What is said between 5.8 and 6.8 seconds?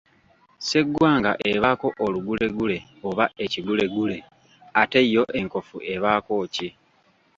ebaako ki?